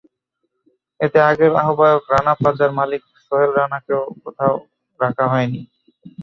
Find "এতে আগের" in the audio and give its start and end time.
0.99-1.51